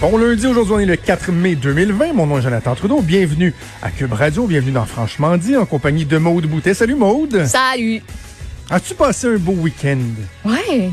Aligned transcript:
Bon 0.00 0.16
lundi, 0.16 0.46
aujourd'hui 0.46 0.74
on 0.74 0.78
est 0.78 0.86
le 0.86 0.96
4 0.96 1.32
mai 1.32 1.56
2020. 1.56 2.12
Mon 2.12 2.26
nom 2.26 2.38
est 2.38 2.42
Jonathan 2.42 2.74
Trudeau. 2.76 3.00
Bienvenue 3.00 3.52
à 3.82 3.90
Cube 3.90 4.12
Radio, 4.12 4.46
bienvenue 4.46 4.70
dans 4.70 4.84
Franchement 4.86 5.36
dit 5.36 5.56
en 5.56 5.66
compagnie 5.66 6.04
de 6.04 6.18
Maude 6.18 6.46
Boutet. 6.46 6.72
Salut 6.74 6.94
Maude. 6.94 7.46
Salut. 7.46 8.00
As-tu 8.70 8.94
passé 8.94 9.26
un 9.26 9.38
beau 9.38 9.52
week-end? 9.52 9.98
Ouais. 10.44 10.90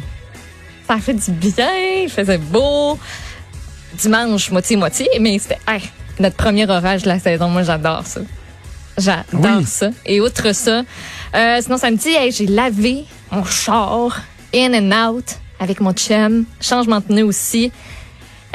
Ça 0.88 0.96
a 0.96 1.00
fait 1.00 1.14
du 1.14 1.32
bien, 1.32 1.70
il 2.04 2.10
faisait 2.10 2.38
beau. 2.40 2.98
Dimanche, 3.94 4.50
moitié-moitié, 4.52 5.08
mais 5.22 5.38
c'était 5.40 5.60
hey, 5.68 5.82
notre 6.20 6.36
premier 6.36 6.68
orage 6.70 7.04
de 7.04 7.08
la 7.08 7.20
saison. 7.20 7.48
Moi, 7.48 7.64
j'adore 7.64 8.06
ça. 8.06 8.22
J'adore 8.98 9.58
Oui. 9.60 9.66
ça. 9.66 9.90
Et 10.06 10.20
outre 10.20 10.54
ça, 10.54 10.84
euh, 11.36 11.60
sinon 11.62 11.78
samedi, 11.78 12.10
hey, 12.10 12.32
j'ai 12.32 12.48
lavé 12.48 13.06
mon 13.32 13.44
char 13.46 14.22
in 14.54 14.74
and 14.74 14.92
out 15.14 15.26
avec 15.60 15.80
mon 15.80 15.94
chum. 15.94 16.46
Changement 16.60 17.00
de 17.00 17.06
pneu 17.06 17.24
aussi. 17.24 17.72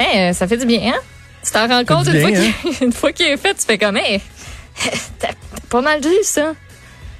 Hey, 0.01 0.29
euh, 0.29 0.33
ça 0.33 0.47
fait 0.47 0.57
du 0.57 0.65
bien, 0.65 0.93
hein? 0.93 0.99
Tu 1.45 1.51
t'en 1.51 1.67
rends 1.67 1.85
compte 1.85 2.07
une, 2.07 2.19
fois 2.21 2.29
une 2.81 2.91
fois 2.91 3.11
qu'il 3.11 3.27
est 3.27 3.37
fait, 3.37 3.53
tu 3.53 3.65
fais 3.65 3.77
comme, 3.77 3.97
hey, 3.97 4.19
t'as 5.19 5.29
pas 5.69 5.81
mal 5.81 6.01
dû, 6.01 6.09
ça. 6.23 6.53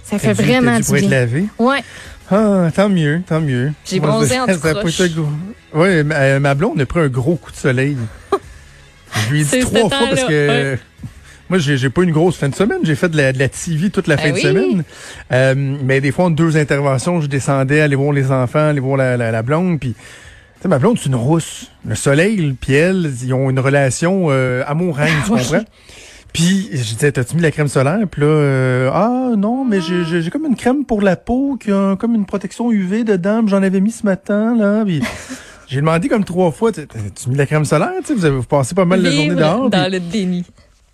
Ça 0.04 0.18
fait 0.20 0.34
dû- 0.34 0.42
vraiment 0.44 0.80
du 0.80 0.92
bien. 0.92 1.10
lavé? 1.10 1.46
Ouais. 1.60 1.84
Ah, 2.32 2.70
tant 2.76 2.90
mieux, 2.90 3.22
tant 3.28 3.40
mieux. 3.42 3.72
J'ai 3.86 4.00
bronzé 4.00 4.40
en 4.40 4.46
tout. 4.48 5.28
Ouais, 5.74 6.04
ma, 6.04 6.16
euh, 6.16 6.40
ma 6.40 6.54
blonde 6.54 6.80
a 6.82 6.86
pris 6.86 7.00
un 7.02 7.08
gros 7.08 7.36
coup 7.36 7.52
de 7.52 7.56
soleil. 7.58 7.98
Je 9.28 9.32
lui 9.32 9.42
ai 9.42 9.44
dit 9.44 9.60
trois 9.60 9.90
fois 9.90 10.08
parce 10.10 10.24
que 10.24 10.48
ouais. 10.74 10.80
moi, 11.50 11.60
j'ai 11.60 11.90
pas 11.90 12.04
une 12.04 12.12
grosse 12.12 12.38
fin 12.38 12.48
de 12.50 12.56
semaine. 12.56 12.80
J'ai 12.84 12.96
fait 12.96 13.10
de 13.10 13.18
la, 13.18 13.34
de 13.34 13.40
la 13.40 13.50
TV 13.50 13.90
toute 13.90 14.08
la 14.08 14.16
Ah 14.16 14.22
fin 14.22 14.30
de 14.30 14.36
oui? 14.36 14.42
semaine. 14.42 14.84
Euh, 15.34 15.54
mais 15.84 16.00
des 16.02 16.12
fois, 16.12 16.26
en 16.26 16.30
deux 16.30 16.56
interventions, 16.58 17.20
je 17.22 17.28
descendais, 17.28 17.82
aller 17.82 17.96
voir 17.96 18.14
les 18.14 18.32
enfants, 18.32 18.70
aller 18.70 18.80
voir 18.80 18.98
la, 18.98 19.18
la, 19.18 19.32
la 19.32 19.42
blonde. 19.44 19.80
Puis, 19.80 19.94
sais, 20.62 20.68
ma 20.68 20.80
blonde, 20.80 20.98
c'est 21.00 21.08
une 21.08 21.16
rousse. 21.16 21.68
Le 21.86 21.96
soleil, 21.96 22.56
puis 22.60 22.74
elle, 22.74 23.12
ils 23.24 23.34
ont 23.34 23.50
une 23.50 23.60
relation 23.60 24.28
euh, 24.30 24.64
amour-haine, 24.68 25.14
tu 25.26 25.32
Oui. 25.32 25.40
comprends? 25.42 25.64
Puis 26.34 26.70
je 26.72 26.94
disais, 26.94 27.12
t'as-tu 27.12 27.36
mis 27.36 27.42
la 27.42 27.52
crème 27.52 27.68
solaire? 27.68 28.00
Puis 28.10 28.22
là, 28.22 28.28
euh, 28.28 28.90
ah 28.94 29.32
non, 29.38 29.66
mais 29.66 29.82
j'ai- 29.82 30.22
j'ai 30.22 30.30
comme 30.30 30.46
une 30.46 30.56
crème 30.56 30.86
pour 30.86 31.02
la 31.02 31.18
peau 31.18 31.58
qui 31.60 31.72
a 31.72 31.96
comme 31.98 32.16
une 32.16 32.26
protection 32.26 32.72
UV 32.72 33.04
dedans. 33.04 33.42
J'en 33.48 33.62
avais 33.64 33.82
mis 33.82 33.92
ce 33.92 34.06
matin, 34.06 34.56
là. 34.56 34.84
Puis 34.86 35.02
j'ai 35.68 35.82
demandé 35.82 36.08
comme 36.08 36.24
trois 36.24 36.52
fois, 36.52 36.72
t'as- 36.72 36.86
t'as-tu 36.86 37.30
mis 37.30 37.36
la 37.36 37.46
crème 37.46 37.66
solaire? 37.66 37.92
Tu 38.00 38.06
sais, 38.08 38.14
vous 38.14 38.24
avez 38.24 38.38
vous 38.38 38.44
passez 38.44 38.74
pas 38.76 38.86
mal 38.86 39.02
la 39.02 39.12
journée 39.12 39.36
dehors. 39.36 39.70
dans 39.70 39.92
le 39.92 40.00
déni. 40.00 40.46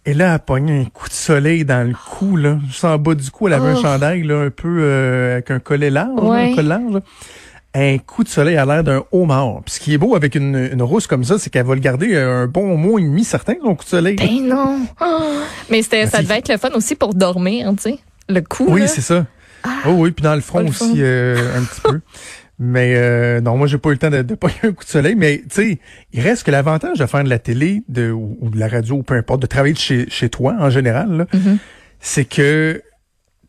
et 0.07 0.13
là, 0.15 0.25
elle 0.29 0.31
a 0.35 0.39
pogné 0.39 0.79
un 0.81 0.85
coup 0.85 1.07
de 1.07 1.13
soleil 1.13 1.65
dans 1.65 1.85
le 1.87 1.93
cou, 1.93 2.35
là. 2.35 2.57
Juste 2.65 2.85
en 2.85 2.97
bas 2.97 3.13
du 3.13 3.29
cou, 3.29 3.47
elle 3.47 3.53
avait 3.53 3.67
un 3.71 3.75
Oh. 3.77 3.81
chandail, 3.83 4.23
là, 4.23 4.39
un 4.41 4.49
peu 4.49 4.79
euh, 4.81 5.33
avec 5.33 5.51
un 5.51 5.59
collet 5.59 5.91
large, 5.91 6.15
là, 6.15 6.23
Ouais. 6.23 6.51
un 6.51 6.55
col 6.55 6.65
large. 6.65 6.93
là. 6.93 6.99
Un 7.79 7.97
coup 7.99 8.23
de 8.23 8.29
soleil 8.29 8.57
à 8.57 8.65
l'air 8.65 8.83
d'un 8.83 9.03
homard. 9.11 9.61
Puis 9.65 9.75
ce 9.75 9.79
qui 9.79 9.93
est 9.93 9.97
beau 9.99 10.15
avec 10.15 10.33
une, 10.35 10.69
une 10.71 10.81
rousse 10.81 11.05
comme 11.05 11.23
ça, 11.23 11.37
c'est 11.37 11.49
qu'elle 11.51 11.65
va 11.65 11.75
le 11.75 11.79
garder 11.81 12.15
un 12.17 12.47
bon 12.47 12.75
mois 12.75 12.99
et 12.99 13.03
demi 13.03 13.23
certain, 13.23 13.53
son 13.61 13.75
coup 13.75 13.83
de 13.83 13.89
soleil. 13.89 14.15
Ben 14.15 14.47
non. 14.47 14.79
Oh. 14.99 15.33
Mais 15.69 15.83
c'était, 15.83 16.05
Ben, 16.05 16.09
ça 16.09 16.21
devait 16.23 16.37
être 16.39 16.49
le 16.49 16.57
fun 16.57 16.71
aussi 16.73 16.95
pour 16.95 17.13
dormir, 17.13 17.71
tu 17.77 17.83
sais. 17.91 17.99
Le 18.29 18.41
coup. 18.41 18.65
Oui, 18.67 18.83
c'est 18.87 19.01
ça. 19.01 19.25
oh 19.85 19.91
oui, 19.97 20.11
puis 20.11 20.23
dans 20.23 20.33
le 20.35 20.41
front 20.41 20.59
pas 20.59 20.63
le 20.63 20.69
aussi, 20.69 20.93
euh, 20.97 21.57
un 21.57 21.63
petit 21.63 21.81
peu. 21.81 21.99
Mais 22.59 22.93
euh, 22.95 23.39
non, 23.41 23.55
moi 23.55 23.67
j'ai 23.67 23.77
pas 23.77 23.89
eu 23.89 23.93
le 23.93 23.97
temps 23.99 24.09
de, 24.09 24.23
de 24.23 24.33
pogner 24.33 24.55
un 24.63 24.71
coup 24.71 24.83
de 24.83 24.89
soleil, 24.89 25.13
mais 25.15 25.43
tu 25.47 25.61
sais, 25.61 25.79
il 26.13 26.21
reste 26.21 26.43
que 26.43 26.49
l'avantage 26.49 26.97
de 26.97 27.05
faire 27.05 27.23
de 27.23 27.29
la 27.29 27.37
télé 27.37 27.83
de, 27.87 28.09
ou, 28.11 28.35
ou 28.41 28.49
de 28.49 28.57
la 28.59 28.67
radio, 28.67 28.95
ou 28.95 29.03
peu 29.03 29.13
importe, 29.13 29.41
de 29.43 29.45
travailler 29.45 29.75
de 29.75 29.79
chez, 29.79 30.09
chez 30.09 30.29
toi 30.29 30.55
en 30.59 30.71
général, 30.71 31.11
là, 31.17 31.25
Mhm. 31.33 31.59
c'est 31.99 32.25
que 32.25 32.81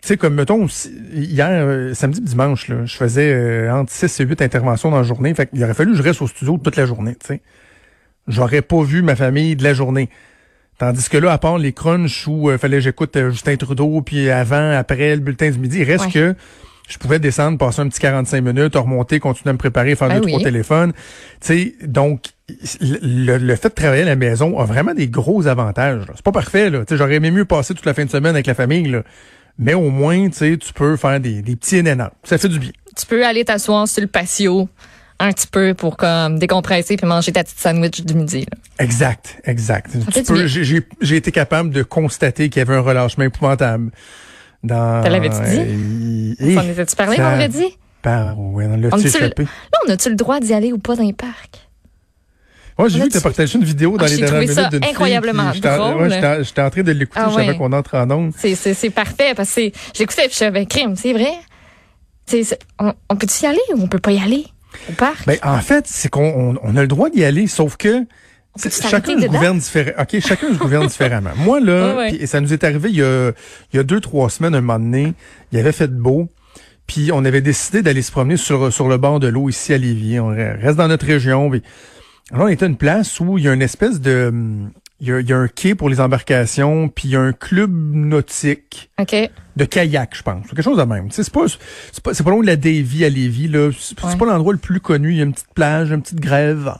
sais, 0.09 0.17
comme 0.17 0.35
mettons, 0.35 0.67
hier, 1.15 1.49
euh, 1.51 1.95
samedi, 1.95 2.21
dimanche, 2.21 2.69
là, 2.69 2.85
je 2.85 2.97
faisais 2.97 3.33
euh, 3.33 3.73
entre 3.73 3.93
6 3.93 4.21
et 4.21 4.25
8 4.25 4.43
interventions 4.43 4.91
dans 4.91 4.97
la 4.99 5.03
journée. 5.03 5.33
Fait 5.35 5.47
qu'il 5.47 5.63
aurait 5.65 5.75
fallu 5.75 5.93
que 5.93 5.97
je 5.99 6.03
reste 6.03 6.21
au 6.23 6.27
studio 6.27 6.59
toute 6.63 6.77
la 6.77 6.87
journée, 6.87 7.15
tu 7.15 7.27
sais. 7.27 7.41
J'aurais 8.27 8.63
pas 8.63 8.83
vu 8.83 9.03
ma 9.03 9.17
famille 9.17 9.57
de 9.57 9.65
la 9.65 9.73
journée. 9.75 10.09
Tandis 10.79 11.09
que 11.09 11.17
là, 11.19 11.33
à 11.33 11.39
part 11.39 11.59
les 11.59 11.73
crunchs 11.73 12.27
où 12.29 12.51
il 12.51 12.59
fallait 12.59 12.77
que 12.77 12.83
j'écoute 12.85 13.17
euh, 13.17 13.31
Justin 13.31 13.57
Trudeau, 13.57 14.01
puis 14.03 14.31
avant, 14.31 14.71
après, 14.73 15.15
le 15.17 15.21
bulletin 15.21 15.51
du 15.51 15.59
midi, 15.59 15.79
il 15.79 15.85
reste 15.85 16.07
Ouais. 16.07 16.13
que 16.13 16.35
je 16.89 16.97
pouvais 16.99 17.19
descendre, 17.19 17.59
passer 17.59 17.81
un 17.81 17.89
petit 17.89 18.01
45 18.01 18.41
minutes, 18.43 18.75
remonter, 18.77 19.19
continuer 19.21 19.51
à 19.51 19.53
me 19.55 19.59
préparer, 19.59 19.95
faire 19.95 20.09
Ah 20.11 20.15
deux, 20.21 20.27
trois 20.27 20.39
oui. 20.39 20.45
téléphones. 20.45 20.93
Tu 21.41 21.47
sais, 21.47 21.75
donc, 21.87 22.27
le, 22.81 23.37
le 23.39 23.57
fait 23.57 23.69
de 23.71 23.75
travailler 23.75 24.03
à 24.03 24.07
la 24.07 24.17
maison 24.17 24.59
a 24.59 24.65
vraiment 24.65 24.95
des 24.95 25.09
gros 25.09 25.47
avantages. 25.49 26.03
C'est 26.15 26.25
pas 26.25 26.33
parfait, 26.33 26.71
là. 26.71 26.81
Tu 26.81 26.85
sais, 26.95 26.97
j'aurais 26.97 27.17
aimé 27.17 27.31
mieux 27.31 27.45
passer 27.45 27.75
toute 27.75 27.85
la 27.85 27.93
fin 27.93 28.05
de 28.05 28.11
semaine 28.11 28.35
avec 28.35 28.47
la 28.47 28.55
famille, 28.55 28.89
là. 28.89 29.03
Mais 29.59 29.75
au 29.75 29.91
moins, 29.91 30.29
tu 30.29 30.37
sais, 30.37 30.57
tu 30.57 30.73
peux 30.73 30.97
faire 30.97 31.19
des, 31.21 31.43
des 31.43 31.57
petits 31.57 31.83
nénats. 31.83 32.13
Ça 32.25 32.39
fait 32.39 32.49
du 32.49 32.59
bien. 32.59 32.71
Tu 32.97 33.07
peux 33.07 33.25
aller 33.27 33.45
t'asseoir 33.45 33.87
sur 33.89 34.01
le 34.01 34.07
patio 34.07 34.69
un 35.21 35.33
petit 35.33 35.49
peu 35.49 35.75
pour 35.75 35.97
comme 35.97 36.39
décompresser 36.39 36.97
puis 36.97 37.07
manger 37.07 37.33
ta 37.33 37.43
petite 37.43 37.59
sandwich 37.59 38.03
du 38.05 38.15
midi. 38.15 38.41
là. 38.51 38.85
Exact, 38.85 39.41
exact. 39.45 39.91
J'ai, 40.47 40.65
j'ai- 40.65 40.87
j'ai 41.01 41.17
été 41.17 41.33
capable 41.33 41.71
de 41.71 41.83
constater 41.83 42.49
qu'il 42.49 42.61
y 42.61 42.63
avait 42.63 42.77
un 42.77 42.81
relâchement 42.81 43.25
épouvantable. 43.25 43.91
Dans, 44.63 45.03
Te 45.03 45.09
l'avais-tu 45.09 45.37
dit? 45.43 46.37
dit? 46.41 46.57
On 46.57 46.63
était-tu 46.69 46.97
parlé 46.97 47.17
vendredi? 47.17 47.65
Par, 48.03 48.39
ouais, 48.39 48.67
on 48.67 48.77
l'a 48.77 48.91
échappé? 48.97 49.43
Là, 49.45 49.79
on 49.87 49.91
a-tu 49.91 50.09
le 50.09 50.15
droit 50.17 50.39
d'y 50.41 50.55
aller 50.55 50.73
ou 50.73 50.79
pas 50.79 50.95
dans 50.97 51.03
les 51.05 51.13
parcs? 51.13 51.68
Moi, 52.79 52.89
j'ai 52.89 53.01
vu 53.01 53.07
que 53.09 53.13
tu 53.13 53.19
as 53.19 53.21
partagé 53.21 53.59
une 53.59 53.65
vidéo 53.65 53.97
dans 53.99 54.05
Ah, 54.05 54.09
les 54.09 54.17
dernières 54.19 54.41
minutes 54.41 54.57
d'une 54.71 54.83
fille 54.83 54.91
incroyablement 54.91 55.43
en- 55.45 55.53
drôle. 55.93 56.03
ouais, 56.09 56.45
J'étais 56.45 56.63
en 56.63 56.71
train 56.71 56.83
de 56.83 56.93
l'écouter, 56.93 57.21
Ah 57.23 57.29
je 57.31 57.35
savais 57.35 57.49
ouais. 57.49 57.57
qu'on 57.57 57.73
entre 57.73 57.97
en 57.97 58.11
ondes. 58.11 58.33
C'est, 58.37 58.55
c'est, 58.55 58.75
c'est 58.75 58.91
parfait 58.91 59.33
parce 59.35 59.49
que 59.49 59.55
c'est- 59.55 59.73
j'écoutais 59.97 60.27
et 60.27 60.29
je 60.31 60.35
savais, 60.35 60.65
crime, 60.67 60.95
c'est 60.95 61.13
vrai? 61.13 61.33
C'est, 62.27 62.45
c'est- 62.45 62.59
on, 62.79 62.93
on 63.09 63.17
peut-tu 63.17 63.43
y 63.45 63.47
aller 63.47 63.59
ou 63.75 63.83
on 63.83 63.89
peut 63.89 63.99
pas 63.99 64.13
y 64.13 64.21
aller 64.23 64.45
au 64.89 64.93
parc? 64.93 65.27
Ben, 65.27 65.39
en 65.43 65.59
fait, 65.59 65.87
c'est 65.89 66.09
qu'on 66.09 66.25
on, 66.53 66.59
on 66.63 66.77
a 66.77 66.83
le 66.83 66.87
droit 66.89 67.11
d'y 67.11 67.25
aller, 67.25 67.47
sauf 67.49 67.77
que 67.77 68.05
chacun 68.57 69.21
se 69.21 69.27
gouverne 69.27 69.59
différemment. 69.59 70.03
OK, 70.03 70.21
chacun 70.21 70.49
se 70.53 70.59
gouverne 70.59 70.87
différemment. 70.87 71.31
Moi, 71.37 71.59
là, 71.61 71.89
Ouais, 71.95 71.97
ouais. 71.97 72.17
puis 72.17 72.27
ça 72.29 72.41
nous 72.41 72.53
est 72.53 72.63
arrivé 72.65 72.91
il 72.91 72.97
y 72.97 73.03
a, 73.03 73.33
il 73.73 73.77
y 73.77 73.79
a 73.81 73.83
deux, 73.83 74.01
trois 74.01 74.31
semaines, 74.31 74.55
un 74.55 74.61
moment 74.61 74.79
donné, 74.79 75.15
il 75.53 75.59
avait 75.59 75.73
fait 75.73 75.91
beau, 75.91 76.29
puis 76.87 77.11
on 77.13 77.25
avait 77.25 77.41
décidé 77.41 77.83
d'aller 77.83 78.03
se 78.03 78.13
promener 78.13 78.37
sur, 78.37 78.73
sur 78.73 78.89
le 78.89 78.99
bord 78.99 79.21
de 79.21 79.27
l'eau 79.29 79.49
ici 79.49 79.73
à 79.75 79.79
Lévis. 79.79 80.21
On 80.21 80.29
reste 80.29 80.77
dans 80.77 80.89
notre 80.89 81.07
région. 81.07 81.51
Puis, 81.51 81.63
alors, 82.33 82.47
on 82.47 82.49
était 82.49 82.65
à 82.65 82.69
une 82.69 82.77
place 82.77 83.21
où 83.21 83.39
il 83.39 83.45
y 83.45 83.49
a 83.49 83.53
une 83.55 83.63
espèce 83.63 84.01
de... 84.01 84.29
hum, 84.29 84.71
Il 85.01 85.09
y 85.09 85.13
a, 85.13 85.21
il 85.21 85.29
y 85.29 85.33
a 85.33 85.39
un 85.39 85.49
quai 85.49 85.75
pour 85.75 85.89
les 85.89 86.01
embarcations, 86.01 86.89
puis 86.89 87.09
il 87.09 87.11
y 87.13 87.17
a 87.17 87.21
un 87.21 87.33
club 87.33 87.71
nautique 87.73 88.91
OK. 89.01 89.15
de 89.57 89.65
kayak, 89.65 90.17
je 90.17 90.23
pense. 90.23 90.47
Quelque 90.49 90.63
chose 90.63 90.77
de 90.77 90.83
même. 90.83 91.09
C'est 91.11 91.31
pas, 91.31 91.47
c'est 91.93 92.03
pas, 92.03 92.15
c'est 92.15 92.25
pas 92.25 92.31
loin 92.31 92.41
de 92.43 92.47
la 92.47 92.57
Davy 92.57 93.05
à 93.05 93.09
Lévis, 93.09 93.49
là. 93.49 93.71
C'est 93.79 93.99
c'est 93.99 94.05
Ouais. 94.07 94.17
pas 94.17 94.27
l'endroit 94.27 94.53
le 94.53 94.59
plus 94.59 94.81
connu. 94.81 95.13
Il 95.13 95.17
y 95.19 95.21
a 95.21 95.25
une 95.25 95.33
petite 95.33 95.55
plage, 95.55 95.91
une 95.91 96.03
petite 96.03 96.21
grève. 96.21 96.75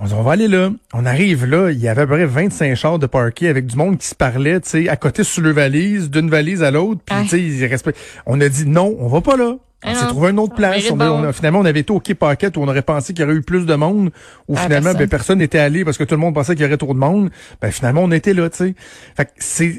On 0.00 0.04
dit, 0.06 0.14
on 0.14 0.22
va 0.22 0.32
aller 0.32 0.46
là. 0.48 0.70
On 0.94 1.04
arrive 1.06 1.44
là. 1.44 1.70
Il 1.72 1.78
y 1.80 1.88
avait 1.88 2.02
à 2.02 2.06
peu 2.06 2.14
près 2.14 2.24
25 2.26 2.74
chars 2.76 2.98
de 3.00 3.06
parquet 3.06 3.48
avec 3.48 3.66
du 3.66 3.76
monde 3.76 3.98
qui 3.98 4.06
se 4.06 4.14
parlait, 4.14 4.60
tu 4.60 4.68
sais, 4.70 4.88
à 4.88 4.96
côté 4.96 5.24
sur 5.24 5.42
le 5.42 5.50
valise, 5.50 6.08
d'une 6.10 6.30
valise 6.30 6.62
à 6.62 6.70
l'autre. 6.70 7.00
Puis, 7.04 7.16
tu 7.22 7.28
sais, 7.30 7.40
ils 7.42 7.64
respect- 7.66 7.94
On 8.24 8.40
a 8.40 8.48
dit, 8.48 8.64
non, 8.66 8.94
on 9.00 9.08
va 9.08 9.20
pas 9.20 9.36
là. 9.36 9.56
On 9.84 9.88
Ah 9.90 9.94
s'est 9.94 10.02
non. 10.02 10.08
trouvé 10.08 10.30
une 10.30 10.38
autre 10.40 10.52
On 10.54 10.56
place. 10.56 10.90
On 10.90 10.98
a- 11.00 11.08
bon. 11.08 11.14
on 11.20 11.24
a- 11.24 11.32
finalement, 11.32 11.60
on 11.60 11.64
avait 11.64 11.80
été 11.80 11.92
au 11.92 12.00
Quai 12.00 12.14
Paquette 12.14 12.56
où 12.56 12.60
on 12.62 12.68
aurait 12.68 12.82
pensé 12.82 13.12
qu'il 13.12 13.22
y 13.22 13.24
aurait 13.28 13.36
eu 13.36 13.42
plus 13.42 13.64
de 13.66 13.74
monde. 13.74 14.10
Où 14.48 14.54
Ah, 14.56 14.62
finalement, 14.62 14.84
personne. 14.90 14.98
ben, 14.98 15.08
personne 15.08 15.38
n'était 15.38 15.58
allé 15.58 15.84
parce 15.84 15.96
que 15.98 16.04
tout 16.04 16.14
le 16.14 16.20
monde 16.20 16.34
pensait 16.34 16.54
qu'il 16.54 16.64
y 16.64 16.66
aurait 16.66 16.76
trop 16.76 16.94
de 16.94 16.98
monde. 16.98 17.30
Ben, 17.60 17.70
finalement, 17.70 18.02
on 18.02 18.10
était 18.10 18.34
là, 18.34 18.50
tu 18.50 18.56
sais. 18.56 18.74
Fait 19.16 19.24
que 19.24 19.30
c'est, 19.38 19.72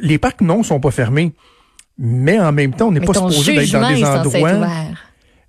les 0.00 0.18
parcs, 0.18 0.40
non, 0.42 0.62
sont 0.62 0.80
pas 0.80 0.90
fermés. 0.90 1.32
Mais 1.98 2.38
en 2.38 2.52
même 2.52 2.72
temps, 2.74 2.88
on 2.88 2.92
n'est 2.92 3.00
pas 3.00 3.14
supposé 3.14 3.54
d'être 3.56 3.72
dans 3.72 3.88
des 3.88 4.04
endroits. 4.04 4.50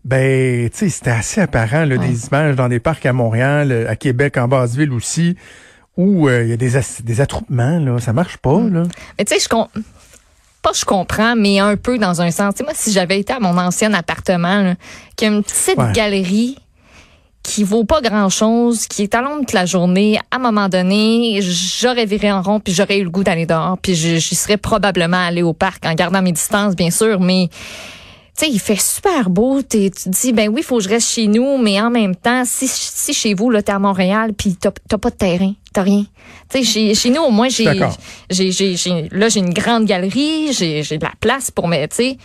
Ben, 0.07 0.69
tu 0.69 0.77
sais, 0.77 0.89
c'était 0.89 1.11
assez 1.11 1.41
apparent, 1.41 1.83
là, 1.83 1.97
Ouais. 1.97 2.07
des 2.07 2.27
images 2.27 2.55
dans 2.55 2.69
des 2.69 2.79
parcs 2.79 3.05
à 3.05 3.11
Montréal, 3.11 3.71
euh, 3.73 3.89
à 3.89 3.97
Québec, 3.97 4.37
en 4.37 4.47
Basse-Ville 4.47 4.93
aussi, 4.93 5.35
où 5.97 6.29
euh, 6.29 6.43
il 6.45 6.49
y 6.49 6.53
a 6.53 6.57
des, 6.57 6.71
des 7.03 7.21
attroupements, 7.21 7.77
là. 7.79 7.99
Ça 7.99 8.13
marche 8.13 8.37
pas, 8.37 8.55
Mm. 8.57 8.73
là. 8.73 8.83
Mais 9.19 9.25
tu 9.25 9.33
sais, 9.35 9.41
je 9.43 9.49
com- 9.49 9.67
pas 10.61 10.71
je 10.73 10.85
comprends, 10.85 11.35
mais 11.35 11.59
un 11.59 11.75
peu 11.75 11.97
dans 11.97 12.21
un 12.21 12.31
sens. 12.31 12.53
Tu 12.53 12.59
sais, 12.59 12.63
moi, 12.63 12.71
si 12.73 12.93
j'avais 12.93 13.19
été 13.19 13.33
à 13.33 13.39
mon 13.41 13.57
ancien 13.57 13.93
appartement, 13.93 14.75
qui 15.17 15.25
a 15.25 15.27
une 15.27 15.43
petite 15.43 15.77
Ouais. 15.77 15.91
galerie 15.93 16.57
qui 17.43 17.63
vaut 17.65 17.83
pas 17.85 17.99
grand 18.01 18.29
chose, 18.29 18.87
qui 18.87 19.03
est 19.03 19.13
à 19.15 19.21
l'ombre 19.21 19.39
toute 19.41 19.53
la 19.53 19.65
journée, 19.65 20.19
à 20.31 20.37
un 20.37 20.39
moment 20.39 20.69
donné, 20.69 21.39
j'aurais 21.41 22.05
viré 22.05 22.31
en 22.31 22.41
rond 22.41 22.59
puis 22.61 22.73
j'aurais 22.73 22.99
eu 22.99 23.03
le 23.03 23.09
goût 23.09 23.23
d'aller 23.23 23.45
dehors 23.45 23.77
puis 23.81 23.93
j'y 23.95 24.35
serais 24.35 24.57
probablement 24.57 25.25
allé 25.25 25.41
au 25.43 25.53
parc 25.53 25.85
en 25.85 25.93
gardant 25.93 26.21
mes 26.21 26.33
distances, 26.33 26.75
bien 26.75 26.91
sûr, 26.91 27.19
mais 27.21 27.47
tu 28.37 28.45
sais, 28.45 28.51
il 28.51 28.59
fait 28.59 28.79
super 28.79 29.29
beau. 29.31 29.61
Tu 29.63 29.89
te 29.89 30.09
dis, 30.09 30.31
ben 30.31 30.47
oui, 30.49 30.57
il 30.59 30.63
faut 30.63 30.77
que 30.77 30.83
je 30.83 30.89
reste 30.89 31.09
chez 31.09 31.27
nous, 31.27 31.57
mais 31.57 31.81
en 31.81 31.89
même 31.89 32.15
temps, 32.15 32.43
si, 32.45 32.67
si 32.67 33.13
chez 33.13 33.33
vous, 33.33 33.49
là, 33.49 33.61
t'es 33.63 33.71
à 33.71 33.79
Montréal, 33.79 34.33
puis 34.37 34.55
t'as 34.55 34.71
t'as 34.87 34.97
pas 34.99 35.09
de 35.09 35.15
terrain, 35.15 35.53
t'as 35.73 35.81
rien. 35.81 36.05
Tu 36.49 36.59
sais, 36.59 36.63
chez, 36.63 36.93
chez 36.95 37.09
nous, 37.09 37.21
au 37.21 37.31
moins, 37.31 37.49
j'ai, 37.49 37.65
j'ai, 38.29 38.51
j'ai, 38.51 38.75
j'ai- 38.75 39.09
là, 39.11 39.27
j'ai 39.29 39.39
une 39.39 39.53
grande 39.53 39.85
galerie, 39.85 40.53
j'ai, 40.53 40.83
j'ai 40.83 40.97
de 40.97 41.03
la 41.03 41.13
place 41.19 41.49
pour 41.51 41.67
mes, 41.67 41.87
tu 41.87 41.95
sais, 41.95 42.17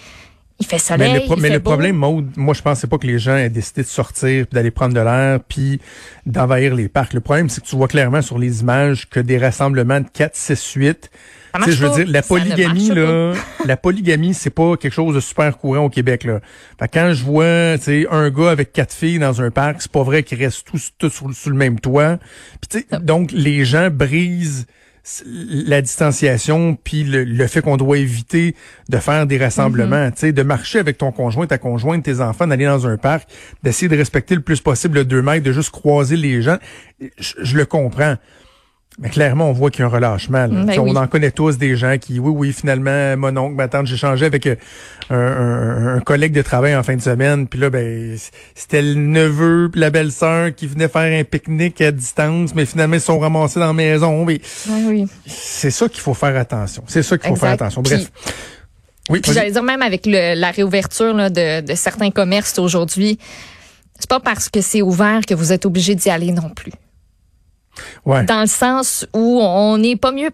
Il 0.60 0.66
fait 0.66 0.78
soleil. 0.78 1.12
Mais 1.12 1.18
le, 1.20 1.24
pro- 1.24 1.36
il 1.36 1.40
mais 1.42 1.48
fait 1.48 1.54
le 1.54 1.60
beau. 1.60 1.70
problème, 1.70 1.96
Maude, 1.96 2.30
moi, 2.36 2.54
je 2.54 2.60
pense 2.62 2.78
c'est 2.80 2.86
pas 2.86 2.98
que 2.98 3.06
les 3.06 3.18
gens 3.18 3.36
aient 3.36 3.48
décidé 3.48 3.82
de 3.82 3.86
sortir, 3.88 4.46
puis 4.46 4.54
d'aller 4.54 4.70
prendre 4.70 4.94
de 4.94 5.00
l'air, 5.00 5.40
puis 5.48 5.80
d'envahir 6.26 6.74
les 6.74 6.88
parcs. 6.88 7.14
Le 7.14 7.20
problème, 7.20 7.48
c'est 7.48 7.62
que 7.62 7.66
tu 7.66 7.74
vois 7.74 7.88
clairement 7.88 8.22
sur 8.22 8.38
les 8.38 8.60
images 8.60 9.08
que 9.08 9.18
des 9.18 9.38
rassemblements 9.38 10.00
de 10.00 10.06
4, 10.12 10.36
6, 10.36 10.72
8, 10.74 11.10
Ça 11.52 11.70
je 11.70 11.84
veux 11.84 11.88
pas. 11.90 11.96
dire, 11.96 12.06
la 12.08 12.22
polygamie, 12.22 12.88
là, 12.88 13.34
la 13.66 13.76
polygamie, 13.76 14.34
c'est 14.34 14.50
pas 14.50 14.76
quelque 14.76 14.93
chose 14.93 15.14
de 15.14 15.20
super 15.20 15.58
courant 15.58 15.84
au 15.84 15.90
Québec, 15.90 16.25
là. 16.25 16.40
Fait 16.78 16.88
que 16.88 16.94
quand 16.94 17.12
je 17.12 17.25
vois, 17.25 17.78
tu 17.78 17.84
sais, 17.84 18.06
un 18.10 18.31
gars 18.31 18.50
avec 18.50 18.72
quatre 18.72 18.94
filles 18.94 19.19
dans 19.19 19.43
un 19.43 19.50
parc, 19.50 19.82
c'est 19.82 19.93
pas 19.93 20.02
vrai 20.02 20.22
qu'ils 20.22 20.43
restent 20.43 20.66
tous, 20.66 20.93
tous 20.99 21.10
sous, 21.10 21.32
sous 21.32 21.50
le 21.50 21.56
même 21.56 21.78
toit. 21.78 22.19
Puis 22.60 22.69
tu 22.70 22.87
sais, 22.90 22.99
donc, 23.00 23.31
les 23.32 23.64
gens 23.64 23.90
brisent 23.90 24.66
la 25.25 25.82
distanciation 25.82 26.76
puis 26.76 27.02
le, 27.02 27.25
le 27.25 27.46
fait 27.49 27.60
qu'on 27.60 27.76
doit 27.76 27.98
éviter 27.98 28.55
de 28.88 28.98
faire 28.98 29.26
des 29.26 29.37
rassemblements, 29.37 30.10
tu 30.12 30.19
sais, 30.19 30.32
de 30.32 30.43
marcher 30.43 30.78
avec 30.78 30.96
ton 30.96 31.10
conjoint, 31.10 31.46
ta 31.46 31.58
conjointe, 31.58 32.05
tes 32.05 32.20
enfants, 32.20 32.46
d'aller 32.46 32.66
dans 32.66 32.87
un 32.87 32.96
parc, 32.96 33.28
d'essayer 33.64 33.88
de 33.88 33.96
respecter 33.96 34.37
le 34.37 34.43
plus 34.43 34.60
possible 34.60 34.98
le 34.98 35.05
2 35.05 35.20
mètres, 35.20 35.44
de 35.44 35.52
juste 35.52 35.70
croiser 35.70 36.16
les 36.16 36.40
gens. 36.40 36.58
Je, 37.19 37.34
je 37.43 37.56
le 37.56 37.66
comprends. 37.66 38.16
Mais 38.98 39.08
clairement, 39.08 39.48
on 39.48 39.52
voit 39.52 39.70
qu'il 39.70 39.80
y 39.80 39.82
a 39.84 39.86
un 39.86 39.88
relâchement. 39.90 40.46
là. 40.46 40.48
Ben 40.48 40.72
sais, 40.72 40.78
oui. 40.78 40.92
On 40.94 40.96
en 40.96 41.06
connaît 41.06 41.30
tous 41.30 41.56
des 41.56 41.76
gens 41.76 41.96
qui, 41.98 42.18
oui, 42.18 42.30
oui, 42.30 42.52
finalement, 42.52 43.16
mon 43.16 43.34
oncle, 43.38 43.54
ma 43.54 43.66
tante, 43.66 43.86
j'ai 43.86 43.96
changé 43.96 44.26
avec 44.26 44.46
euh, 44.46 44.54
un, 45.08 45.16
un- 45.16 45.96
un 45.96 46.00
collègue 46.00 46.32
de 46.32 46.42
travail 46.42 46.76
en 46.76 46.82
fin 46.82 46.94
de 46.94 47.00
semaine, 47.00 47.46
puis 47.48 47.58
là, 47.58 47.70
ben, 47.70 48.16
c'était 48.54 48.82
le 48.82 48.94
neveu 48.94 49.70
puis 49.72 49.80
la 49.80 49.88
belle-sœur 49.90 50.54
qui 50.54 50.66
venait 50.66 50.88
faire 50.88 51.18
un 51.20 51.24
pique-nique 51.24 51.80
à 51.80 51.90
distance, 51.90 52.54
mais 52.54 52.66
finalement, 52.66 52.96
ils 52.96 53.00
sont 53.00 53.18
ramassés 53.18 53.60
dans 53.60 53.68
la 53.68 53.72
maison. 53.72 54.24
Mais 54.26 54.40
Oui, 54.68 54.84
oui. 54.86 55.06
c'est 55.26 55.70
ça 55.70 55.88
qu'il 55.88 56.00
faut 56.00 56.14
faire 56.14 56.36
attention. 56.36 56.84
C'est 56.86 57.02
ça 57.02 57.16
qu'il 57.16 57.28
faut 57.28 57.34
Exact. 57.34 57.46
faire 57.46 57.54
attention. 57.54 57.80
Bref. 57.82 58.10
oui, 59.08 59.20
Puis 59.20 59.32
j'allais 59.32 59.52
dire 59.52 59.62
même 59.62 59.82
avec 59.82 60.04
le- 60.04 60.38
la 60.38 60.50
réouverture 60.50 61.14
là, 61.14 61.30
de, 61.30 61.62
de 61.62 61.74
certains 61.74 62.10
commerces 62.10 62.58
aujourd'hui, 62.58 63.18
c'est 63.98 64.08
pas 64.10 64.20
parce 64.20 64.50
que 64.50 64.60
c'est 64.60 64.82
ouvert 64.82 65.22
que 65.26 65.32
vous 65.34 65.50
êtes 65.52 65.64
obligé 65.64 65.94
d'y 65.94 66.10
aller 66.10 66.30
non 66.30 66.50
plus. 66.50 66.72
Ouais. 68.04 68.24
Dans 68.24 68.40
le 68.40 68.46
sens 68.46 69.06
où 69.14 69.40
on 69.42 69.78
n'est 69.78 69.96
pas 69.96 70.12
mieux. 70.12 70.30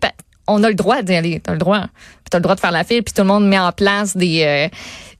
On 0.46 0.64
a 0.64 0.68
le 0.68 0.74
droit 0.74 1.02
d'y 1.02 1.14
aller, 1.14 1.40
t'as 1.40 1.52
le 1.52 1.58
droit. 1.58 1.82
Puis 1.82 2.30
t'as 2.30 2.38
le 2.38 2.42
droit 2.42 2.54
de 2.54 2.60
faire 2.60 2.72
la 2.72 2.84
file, 2.84 3.02
puis 3.02 3.12
tout 3.12 3.22
le 3.22 3.28
monde 3.28 3.46
met 3.46 3.58
en 3.58 3.72
place 3.72 4.16
des 4.16 4.42
euh, 4.44 4.68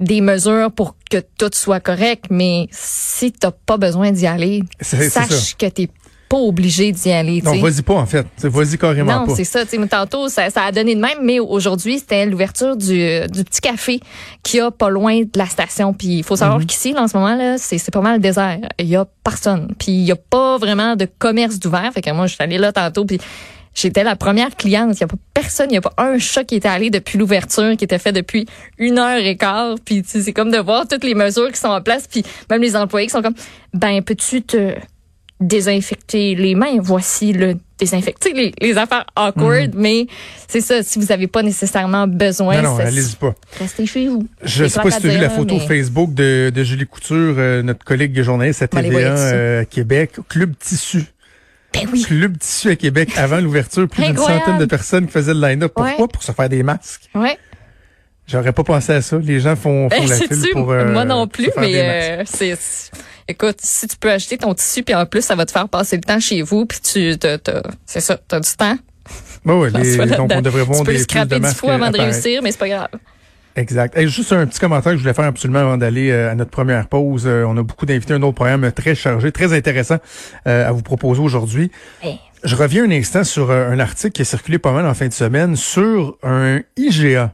des 0.00 0.20
mesures 0.20 0.70
pour 0.73 0.97
que 1.11 1.19
tout 1.38 1.50
soit 1.53 1.81
correct. 1.81 2.26
Mais 2.31 2.67
si 2.70 3.32
t'as 3.32 3.50
pas 3.50 3.76
besoin 3.76 4.11
d'y 4.11 4.26
aller, 4.26 4.62
ça. 4.81 5.11
sache 5.11 5.56
que 5.56 5.67
t'es 5.67 5.88
pas 6.29 6.37
obligé 6.37 6.93
d'y 6.93 7.11
aller. 7.11 7.41
Non, 7.43 7.59
vas-y 7.59 7.83
pas, 7.83 7.95
en 7.95 8.07
fait. 8.07 8.27
Vas-y 8.43 8.77
carrément 8.77 9.21
Non, 9.21 9.27
pas. 9.27 9.35
c'est 9.35 9.45
ça. 9.45 9.61
Tantôt, 9.91 10.29
ça, 10.29 10.51
ça 10.51 10.65
a 10.65 10.73
donné 10.73 10.95
de 10.95 11.01
même, 11.01 11.19
mais 11.23 11.39
aujourd'hui, 11.41 11.99
c'était 11.99 12.27
l'ouverture 12.27 12.77
du, 12.77 13.21
du 13.33 13.45
petit 13.45 13.61
café 13.61 14.01
qui 14.43 14.61
a 14.61 14.71
pas 14.71 14.91
loin 14.91 15.21
de 15.23 15.29
la 15.37 15.47
station. 15.47 15.93
Puis 15.95 16.09
il 16.19 16.23
faut 16.25 16.35
Mhm. 16.35 16.39
savoir 16.39 16.67
qu'ici, 16.67 16.93
là, 16.93 17.03
en 17.03 17.09
ce 17.09 17.17
moment, 17.17 17.35
là, 17.35 17.57
c'est 17.59 17.91
pas 17.91 18.01
mal 18.01 18.15
le 18.17 18.21
désert. 18.21 18.59
Il 18.79 18.87
y 18.89 18.97
a 18.97 19.07
personne. 19.25 19.75
Puis 19.79 19.93
il 19.93 20.05
y 20.05 20.13
a 20.13 20.17
pas 20.17 20.59
vraiment 20.59 20.97
de 20.97 21.07
commerce 21.19 21.59
d'ouvert. 21.59 21.91
Fait 21.95 22.03
que 22.03 22.11
moi, 22.11 22.27
je 22.27 22.35
suis 22.35 22.43
allée 22.45 22.59
là 22.59 22.73
tantôt, 22.73 23.05
puis 23.05 23.19
j'étais 23.75 24.05
la 24.05 24.17
première 24.17 24.55
cliente. 24.57 24.97
Il 24.97 25.01
y 25.01 25.05
a 25.05 25.07
pas 25.07 25.17
personne, 25.33 25.69
il 25.71 25.75
y 25.75 25.79
a 25.79 25.81
pas 25.81 25.93
un 25.99 26.19
chat 26.19 26.45
qui 26.45 26.57
était 26.57 26.69
allé 26.69 26.91
depuis 26.91 27.17
l'ouverture, 27.19 27.77
qui 27.77 27.85
était 27.85 27.99
fait 27.99 28.13
depuis 28.13 28.47
une 28.79 28.99
heure 28.99 29.19
et 29.19 29.37
quart. 29.37 29.77
Puis 29.85 30.03
tu 30.03 30.09
sais, 30.11 30.23
c'est 30.23 30.33
comme 30.33 30.51
de 30.51 30.59
voir 30.59 30.87
toutes 30.89 31.05
les 31.05 31.15
mesures 31.15 31.51
qui 31.53 31.59
sont 31.59 31.69
en 31.69 31.81
place. 31.81 32.07
Puis 32.07 32.23
même 32.51 32.61
les 32.61 32.77
employés 32.77 33.07
qui 33.07 33.13
sont 33.13 33.23
comme, 33.23 33.35
ben, 33.73 34.03
peux-tu 34.03 34.43
te 34.43 34.75
désinfecter 35.40 36.35
les 36.35 36.55
mains. 36.55 36.79
Voici 36.81 37.32
le 37.32 37.55
désinfecter 37.79 38.32
les, 38.32 38.52
les 38.61 38.76
affaires 38.76 39.06
awkward, 39.14 39.70
mais 39.75 40.06
c'est 40.49 40.61
ça. 40.61 40.82
Si 40.82 40.99
vous 40.99 41.06
n'avez 41.06 41.29
pas 41.29 41.43
nécessairement 41.43 42.06
besoin, 42.08 42.56
Mhm. 42.58 42.62
non, 42.64 42.75
non, 42.75 42.81
allez-y 42.81 43.17
pas. 43.17 43.35
restez 43.58 43.87
chez 43.87 44.08
vous. 44.08 44.26
Je 44.43 44.64
C'est 44.64 44.69
sais 44.70 44.81
pas 44.81 44.90
si 44.90 45.00
tu 45.00 45.08
as 45.11 45.14
vu 45.14 45.20
la 45.20 45.31
photo 45.31 45.55
mais- 45.56 45.67
Facebook 45.67 46.12
de, 46.14 46.50
de 46.52 46.64
Julie 46.64 46.87
Couture, 46.87 47.35
euh, 47.38 47.62
notre 47.62 47.85
collègue 47.85 48.20
journaliste 48.23 48.62
à 48.62 48.69
TVA 48.69 48.99
euh, 49.17 49.64
Québec, 49.64 50.12
Club 50.29 50.55
Tissu. 50.58 51.05
Ben 51.73 51.82
oui. 51.93 52.02
Club 52.02 52.38
Tissu 52.38 52.70
à 52.70 52.76
Québec 52.76 53.11
avant 53.17 53.41
l'ouverture, 53.41 53.87
plus 53.88 54.02
d'une 54.05 54.17
centaine 54.17 54.58
de 54.58 54.64
personnes 54.64 55.06
qui 55.06 55.12
faisaient 55.12 55.34
le 55.34 55.41
line-up. 55.46 55.73
Pourquoi? 55.75 55.93
Ouais. 56.00 56.08
Pour 56.12 56.23
se 56.23 56.32
faire 56.32 56.49
des 56.49 56.62
masques. 56.62 57.08
Ouais. 57.14 57.38
J'aurais 58.26 58.52
pas 58.52 58.64
pensé 58.64 58.93
à 58.93 59.02
ça. 59.02 59.19
Les 59.19 59.38
gens 59.41 59.55
font, 59.56 59.88
font 59.88 60.00
Ben, 60.00 60.08
la 60.08 60.17
file 60.17 60.49
pour 60.52 60.70
euh, 60.73 60.93
moi 60.93 61.05
non 61.05 61.26
plus, 61.29 61.49
mais 61.58 61.73
euh, 62.20 62.23
c'est- 62.26 62.91
écoute, 63.29 63.59
si 63.63 63.87
tu 63.87 63.97
peux 63.97 64.11
acheter 64.11 64.39
ton 64.39 64.55
tissu 64.55 64.83
puis 64.83 64.95
en 64.95 65.07
plus 65.07 65.23
ça 65.23 65.35
va 65.35 65.47
te 65.47 65.53
faire 65.53 65.69
passer 65.69 65.97
le 65.97 66.03
temps 66.03 66.21
chez 66.21 66.43
vous 66.43 66.67
puis 66.67 66.81
tu 66.81 67.17
t'as- 67.19 67.39
t'as- 67.39 67.63
c'est 67.87 68.01
ça, 68.01 68.19
t'as 68.29 68.41
du 68.41 68.51
temps. 68.57 68.77
Ouais, 69.45 69.55
ouais, 69.55 69.71
les- 69.71 69.97
donc 70.17 70.31
on 70.35 70.41
devrait 70.43 70.63
voir 70.65 70.83
des 70.83 70.93
le 70.93 70.99
plus 70.99 71.07
de 71.07 71.11
scraper 71.11 71.41
dix 71.41 71.55
fois 71.55 71.75
avant 71.75 71.91
de 71.91 71.99
réussir, 71.99 72.43
mais 72.43 72.51
c'est 72.53 72.59
pas 72.59 72.69
grave. 72.69 72.89
Exact. 73.57 73.97
Hey, 73.97 74.07
juste 74.09 74.33
un 74.33 74.47
petit 74.47 74.61
commentaire 74.61 74.93
que 74.93 74.99
je 74.99 75.03
voulais 75.03 75.15
faire 75.15 75.25
absolument 75.25 75.59
avant 75.61 75.77
d'aller 75.77 76.11
euh, 76.11 76.31
à 76.31 76.35
notre 76.37 76.51
première 76.51 76.87
pause. 76.87 77.25
Euh, 77.27 77.45
on 77.45 77.57
a 77.57 77.63
beaucoup 77.63 77.87
d'invités, 77.87 78.13
un 78.15 78.23
autre 78.23 78.35
programme 78.37 78.71
très 78.71 78.95
chargé, 78.95 79.33
très 79.33 79.53
intéressant 79.53 79.97
euh, 80.47 80.69
à 80.69 80.71
vous 80.73 80.83
proposer 80.83 81.21
aujourd'hui. 81.21 81.71
Hey. 82.03 82.21
Je 82.45 82.55
reviens 82.55 82.85
un 82.85 82.91
instant 82.93 83.25
sur 83.25 83.51
un 83.51 83.81
article 83.81 84.13
qui 84.13 84.23
a 84.23 84.25
circulé 84.25 84.59
pas 84.59 84.71
mal 84.71 84.87
en 84.87 84.95
fin 84.95 85.09
de 85.09 85.13
semaine 85.13 85.57
sur 85.57 86.17
un 86.23 86.61
IGA 86.77 87.33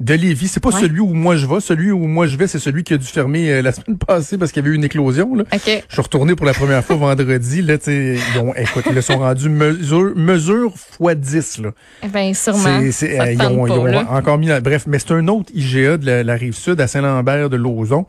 de 0.00 0.14
Lévis. 0.14 0.48
C'est 0.48 0.60
pas 0.60 0.70
Ouais. 0.70 0.80
celui 0.80 1.00
où 1.00 1.12
moi 1.12 1.36
je 1.36 1.46
vais. 1.46 1.60
Celui 1.60 1.92
où 1.92 2.06
moi 2.06 2.26
je 2.26 2.36
vais, 2.36 2.46
c'est 2.46 2.58
celui 2.58 2.84
qui 2.84 2.94
a 2.94 2.96
dû 2.96 3.06
fermer 3.06 3.50
euh, 3.52 3.62
la 3.62 3.70
semaine 3.72 3.98
passée 3.98 4.38
parce 4.38 4.50
qu'il 4.50 4.62
y 4.62 4.66
avait 4.66 4.74
eu 4.74 4.76
une 4.76 4.84
éclosion. 4.84 5.34
Là. 5.34 5.44
Je 5.52 5.58
suis 5.92 6.00
retourné 6.02 6.34
pour 6.34 6.46
la 6.46 6.54
première 6.54 6.82
fois 6.84 6.96
vendredi. 6.96 7.60
Là, 7.62 7.76
tu 7.78 7.84
sais, 7.84 8.16
ils 8.34 8.38
ont, 8.40 8.54
écoute, 8.54 8.84
ils 8.88 8.94
le 8.94 9.02
sont 9.02 9.18
rendus 9.18 9.48
mesure, 9.50 10.12
mesure 10.16 10.72
fois 10.76 11.14
10. 11.14 11.58
Là. 11.58 11.70
Eh 12.02 12.08
Ben 12.08 12.32
sûrement. 12.34 12.80
C'est, 12.90 13.20
euh, 13.20 13.32
ils 13.32 13.42
ont, 13.42 13.66
ils 13.66 13.68
pas, 13.68 13.78
ont 13.78 13.84
là. 13.84 14.06
encore 14.10 14.38
mis, 14.38 14.48
bref, 14.62 14.84
mais 14.86 14.98
c'est 14.98 15.12
un 15.12 15.28
autre 15.28 15.50
IGA 15.54 15.98
de 15.98 16.06
la, 16.06 16.22
la 16.24 16.34
rive 16.34 16.54
sud 16.54 16.80
à 16.80 16.86
Saint-Lambert 16.86 17.50
de 17.50 17.56
Lauzon 17.56 18.06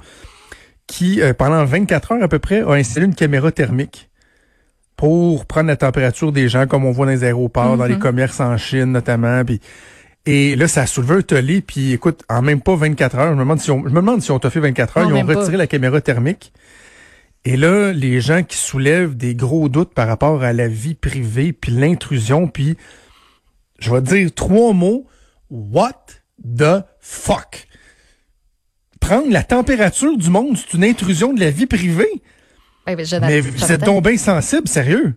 qui, 0.87 1.21
euh, 1.21 1.33
pendant 1.33 1.63
24 1.65 2.13
heures 2.13 2.23
à 2.23 2.27
peu 2.27 2.39
près, 2.39 2.61
a 2.61 2.71
installé 2.71 3.05
une 3.05 3.15
caméra 3.15 3.51
thermique 3.51 4.09
pour 4.97 5.45
prendre 5.45 5.67
la 5.67 5.75
température 5.77 6.31
des 6.31 6.47
gens, 6.47 6.67
comme 6.67 6.85
on 6.85 6.91
voit 6.91 7.05
dans 7.05 7.11
les 7.11 7.23
aéroports, 7.23 7.75
dans 7.77 7.85
les 7.85 7.95
Mhm. 7.95 7.99
commerces 7.99 8.39
en 8.39 8.55
Chine 8.57 8.91
notamment. 8.91 9.43
Puis, 9.43 9.59
et 10.25 10.55
là, 10.55 10.67
ça 10.67 10.81
a 10.81 10.85
soulevé 10.87 11.15
un 11.15 11.21
tollé. 11.21 11.61
Puis, 11.61 11.93
écoute, 11.93 12.23
en 12.29 12.41
même 12.41 12.61
pas 12.61 12.75
24 12.75 13.17
heures, 13.17 13.29
je 13.29 13.33
me 13.35 13.39
demande 13.39 13.59
si 13.59 13.71
on, 13.71 13.79
je 13.83 13.89
me 13.89 13.95
demande 14.01 14.21
si 14.21 14.31
on 14.31 14.39
t'a 14.39 14.49
fait 14.49 14.59
24 14.59 14.97
heures, 14.97 15.09
Non, 15.09 15.15
ils 15.15 15.23
ont 15.23 15.25
pas. 15.27 15.39
retiré 15.39 15.57
la 15.57 15.67
caméra 15.67 15.99
thermique. 16.01 16.53
Et 17.43 17.57
là, 17.57 17.91
les 17.91 18.21
gens 18.21 18.43
qui 18.43 18.55
soulèvent 18.57 19.15
des 19.17 19.33
gros 19.33 19.67
doutes 19.67 19.93
par 19.95 20.07
rapport 20.07 20.43
à 20.43 20.53
la 20.53 20.67
vie 20.67 20.93
privée, 20.93 21.53
puis 21.53 21.71
l'intrusion, 21.71 22.47
puis 22.47 22.77
je 23.79 23.91
vais 23.91 23.99
te 24.01 24.09
dire 24.13 24.31
trois 24.33 24.73
mots. 24.73 25.07
What 25.49 26.05
the 26.57 26.83
fuck? 26.99 27.67
Prendre 28.99 29.31
la 29.31 29.43
température 29.43 30.15
du 30.17 30.29
monde, 30.29 30.55
c'est 30.55 30.77
une 30.77 30.83
intrusion 30.83 31.33
de 31.33 31.39
la 31.39 31.49
vie 31.49 31.65
privée. 31.65 32.21
Jonathan- 32.87 33.27
Mais 33.27 33.39
vous 33.41 33.71
êtes 33.71 33.83
donc 33.83 34.03
bien 34.05 34.17
sensible, 34.17 34.67
sérieux. 34.67 35.15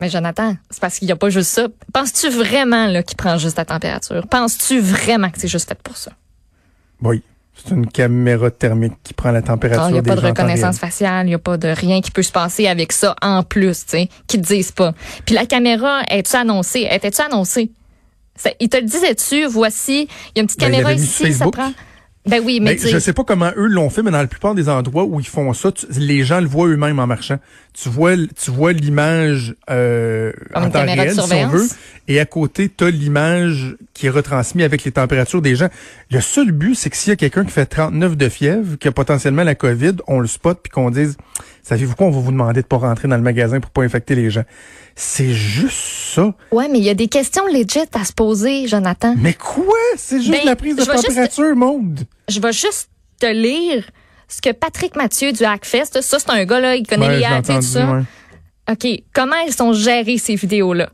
Mais 0.00 0.08
Jonathan, 0.08 0.56
c'est 0.70 0.80
parce 0.80 0.98
qu'il 0.98 1.06
n'y 1.06 1.12
a 1.12 1.16
pas 1.16 1.30
juste 1.30 1.50
ça. 1.50 1.66
Penses-tu 1.92 2.28
vraiment 2.30 2.86
là, 2.86 3.02
qu'il 3.02 3.16
prend 3.16 3.36
juste 3.38 3.56
la 3.58 3.64
température? 3.64 4.26
Penses-tu 4.28 4.80
vraiment 4.80 5.30
que 5.30 5.38
c'est 5.38 5.48
juste 5.48 5.68
fait 5.68 5.78
pour 5.82 5.96
ça? 5.96 6.12
Oui. 7.02 7.22
C'est 7.62 7.74
une 7.74 7.86
caméra 7.86 8.50
thermique 8.50 8.94
qui 9.04 9.12
prend 9.12 9.30
la 9.32 9.42
température 9.42 9.88
Il 9.90 9.92
n'y 9.92 9.98
a 9.98 10.02
pas 10.02 10.16
de 10.16 10.26
reconnaissance 10.26 10.78
faciale, 10.78 11.26
il 11.26 11.28
n'y 11.28 11.34
a 11.34 11.38
pas 11.38 11.58
de 11.58 11.68
rien 11.68 12.00
qui 12.00 12.10
peut 12.10 12.22
se 12.22 12.32
passer 12.32 12.66
avec 12.66 12.90
ça 12.92 13.14
en 13.20 13.42
plus, 13.42 13.84
tu 13.84 13.90
sais, 13.90 14.08
qui 14.26 14.40
te 14.40 14.46
disent 14.46 14.72
pas. 14.72 14.94
Puis 15.26 15.34
la 15.34 15.44
caméra, 15.44 16.00
es-tu 16.08 16.34
annoncée? 16.36 16.88
Était-tu 16.90 17.20
annoncée? 17.20 17.70
Ça- 18.34 18.52
Il 18.60 18.70
te 18.70 18.78
le 18.78 18.84
disait-tu? 18.84 19.44
Voici, 19.44 20.08
il 20.34 20.36
y 20.36 20.38
a 20.38 20.40
une 20.40 20.46
petite 20.46 20.60
Ben, 20.60 20.70
caméra 20.70 20.94
ici, 20.94 21.34
ça 21.34 21.50
prend. 21.50 21.72
Ben 22.26 22.40
oui, 22.44 22.60
mais 22.60 22.72
Mais 22.72 22.78
sais, 22.78 22.88
je 22.88 22.98
sais 22.98 23.12
pas 23.12 23.24
comment 23.24 23.50
eux 23.56 23.66
l'ont 23.66 23.90
fait, 23.90 24.02
mais 24.02 24.10
dans 24.10 24.18
la 24.18 24.26
plupart 24.26 24.54
des 24.54 24.68
endroits 24.70 25.04
où 25.04 25.20
ils 25.20 25.26
font 25.26 25.52
ça, 25.52 25.72
tu- 25.72 25.86
les 25.98 26.22
gens 26.22 26.40
le 26.40 26.46
voient 26.46 26.68
eux-mêmes 26.68 26.98
en 26.98 27.06
marchant. 27.06 27.38
Tu 27.72 27.88
vois, 27.88 28.16
tu 28.16 28.50
vois 28.50 28.72
l'image 28.72 29.54
euh, 29.70 30.32
en 30.54 30.68
temps 30.70 30.82
réel, 30.84 31.12
si 31.14 31.20
on 31.20 31.48
veut, 31.48 31.68
et 32.08 32.18
à 32.20 32.24
côté, 32.26 32.68
tu 32.68 32.84
as 32.84 32.90
l'image 32.90 33.76
qui 33.94 34.06
est 34.06 34.10
retransmise 34.10 34.64
avec 34.64 34.84
les 34.84 34.92
températures 34.92 35.40
des 35.40 35.54
gens. 35.56 35.68
Le 36.10 36.20
seul 36.20 36.50
but, 36.52 36.74
c'est 36.74 36.90
que 36.90 36.96
s'il 36.96 37.10
y 37.10 37.12
a 37.12 37.16
quelqu'un 37.16 37.44
qui 37.44 37.52
fait 37.52 37.66
39 37.66 38.16
de 38.16 38.28
fièvre, 38.28 38.76
qui 38.78 38.88
a 38.88 38.92
potentiellement 38.92 39.44
la 39.44 39.54
COVID, 39.54 39.92
on 40.08 40.18
le 40.18 40.26
spot, 40.26 40.58
puis 40.62 40.70
qu'on 40.70 40.90
dise, 40.90 41.16
savez-vous 41.62 41.94
quoi, 41.94 42.08
on 42.08 42.10
va 42.10 42.20
vous 42.20 42.32
demander 42.32 42.60
de 42.62 42.66
pas 42.66 42.76
rentrer 42.78 43.06
dans 43.08 43.16
le 43.16 43.22
magasin 43.22 43.60
pour 43.60 43.70
pas 43.70 43.82
infecter 43.82 44.14
les 44.16 44.30
gens. 44.30 44.44
C'est 44.96 45.32
juste 45.32 45.78
ça. 46.14 46.34
ouais, 46.50 46.68
mais 46.68 46.78
il 46.78 46.84
y 46.84 46.90
a 46.90 46.94
des 46.94 47.08
questions 47.08 47.46
legit 47.46 47.78
à 47.94 48.04
se 48.04 48.12
poser, 48.12 48.66
Jonathan. 48.66 49.14
Mais 49.16 49.32
quoi? 49.34 49.64
C'est 49.96 50.18
juste 50.18 50.32
Ben, 50.32 50.40
la 50.44 50.56
prise 50.56 50.74
de 50.76 50.82
juste- 50.82 50.92
température, 51.06 51.54
monde. 51.56 52.00
Je 52.28 52.40
vais 52.40 52.52
juste 52.52 52.90
te 53.20 53.26
lire 53.32 53.84
ce 54.30 54.40
que 54.40 54.52
Patrick 54.52 54.96
Mathieu 54.96 55.32
du 55.32 55.44
Hackfest, 55.44 56.00
ça 56.00 56.18
c'est 56.18 56.30
un 56.30 56.44
gars 56.44 56.60
là, 56.60 56.76
il 56.76 56.86
connaît 56.86 57.08
Ouais, 57.08 57.18
les 57.18 57.24
hacks 57.24 57.50
et 57.50 57.54
tout 57.56 57.62
ça. 57.62 57.86
ouais. 57.92 58.02
OK, 58.70 58.86
comment 59.12 59.34
elles 59.44 59.52
sont 59.52 59.72
gérées 59.72 60.18
ces 60.18 60.36
vidéos-là? 60.36 60.90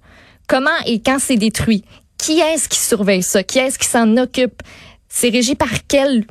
Comment 0.49 0.71
et 0.87 1.01
quand 1.03 1.19
c'est 1.21 1.37
détruit? 1.37 1.85
Qui 2.19 2.41
est-ce 2.41 2.69
qui 2.69 2.79
surveille 2.79 3.23
ça? 3.23 3.43
Qui 3.43 3.59
est-ce 3.59 3.79
qui 3.79 3.87
s'en 3.87 4.17
occupe? 4.17 4.63
C'est 5.09 5.29
régi 5.29 5.55
par 5.55 5.69
quelles 5.87 6.25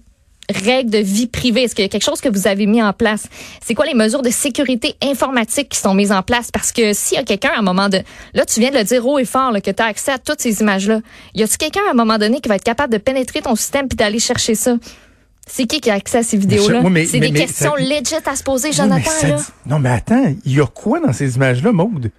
règles 0.49 0.89
de 0.89 0.97
vie 0.97 1.27
privée? 1.27 1.63
Est-ce 1.63 1.75
qu'il 1.75 1.83
y 1.83 1.85
a 1.85 1.89
quelque 1.89 2.03
chose 2.05 2.21
que 2.21 2.29
vous 2.29 2.47
avez 2.47 2.65
mis 2.65 2.81
en 2.81 2.93
place? 2.93 3.27
C'est 3.63 3.75
quoi 3.75 3.85
les 3.85 3.93
mesures 3.93 4.21
de 4.23 4.29
sécurité 4.31 4.95
informatique 5.03 5.69
qui 5.69 5.77
sont 5.79 5.93
mises 5.93 6.11
en 6.11 6.23
place? 6.23 6.49
Parce 6.51 6.71
que 6.71 6.93
s'il 6.93 7.17
y 7.17 7.21
a 7.21 7.23
quelqu'un 7.23 7.51
à 7.55 7.59
un 7.59 7.63
moment 7.63 7.89
de... 7.89 7.99
Là, 8.33 8.45
tu 8.45 8.59
viens 8.59 8.71
de 8.71 8.77
le 8.77 8.83
dire 8.83 9.05
haut 9.05 9.19
et 9.19 9.25
fort 9.25 9.51
là, 9.51 9.61
que 9.61 9.69
tu 9.71 9.81
as 9.83 9.85
accès 9.85 10.11
à 10.11 10.17
toutes 10.17 10.41
ces 10.41 10.61
images-là. 10.61 11.01
Y 11.35 11.43
a-tu 11.43 11.57
quelqu'un 11.57 11.81
à 11.87 11.91
un 11.91 11.95
moment 11.95 12.17
donné 12.17 12.41
qui 12.41 12.49
va 12.49 12.55
être 12.55 12.63
capable 12.63 12.93
de 12.93 12.97
pénétrer 12.99 13.41
ton 13.41 13.55
système 13.55 13.87
puis 13.87 13.95
d'aller 13.95 14.19
chercher 14.19 14.55
ça? 14.55 14.75
C'est 15.47 15.65
qui 15.65 15.79
qui 15.79 15.89
a 15.91 15.93
accès 15.93 16.17
à 16.19 16.23
ces 16.23 16.37
vidéos-là? 16.37 16.81
Mais- 16.89 17.05
c'est 17.05 17.19
mais- 17.19 17.27
des 17.27 17.33
mais 17.33 17.39
questions 17.45 17.73
ça- 17.77 17.81
legit 17.83 18.15
à 18.25 18.35
se 18.35 18.43
poser, 18.43 18.71
Jonathan. 18.71 18.95
mais 18.97 19.21
ça 19.21 19.27
là. 19.27 19.35
dit- 19.35 19.43
non, 19.69 19.79
mais 19.79 19.89
attends, 19.89 20.33
il 20.43 20.55
y 20.55 20.59
a 20.61 20.65
quoi 20.65 20.99
dans 20.99 21.13
ces 21.13 21.35
images-là, 21.35 21.71
Maude? 21.71 22.11